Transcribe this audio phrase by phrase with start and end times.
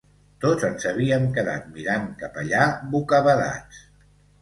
[0.45, 2.67] Tots ens havíem quedat mirant cap allà,
[2.97, 3.89] bocabadats